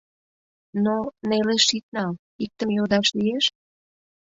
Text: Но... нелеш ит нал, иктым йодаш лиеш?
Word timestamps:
Но... 0.83 0.95
нелеш 1.29 1.65
ит 1.77 1.85
нал, 1.95 2.11
иктым 2.43 2.69
йодаш 2.77 3.07
лиеш? 3.19 3.45